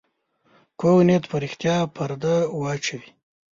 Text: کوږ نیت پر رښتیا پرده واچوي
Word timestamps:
کوږ 0.79 0.97
نیت 1.07 1.23
پر 1.31 1.39
رښتیا 1.43 1.75
پرده 1.95 2.35
واچوي 2.61 3.09